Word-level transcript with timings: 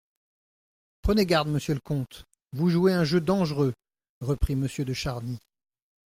Prenez 1.03 1.27
garde, 1.27 1.49
monsieur 1.49 1.75
le 1.75 1.79
comte! 1.79 2.25
vous 2.53 2.71
jouez 2.71 2.91
un 2.91 3.03
jeu 3.03 3.21
dangereux, 3.21 3.75
reprit 4.19 4.55
Monsieur 4.55 4.83
de 4.83 4.93
Charny. 4.93 5.37